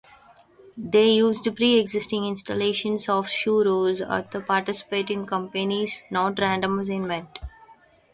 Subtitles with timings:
[0.77, 7.37] They used pre-existing installations of Shu Roos at the participating companies, not random assignment.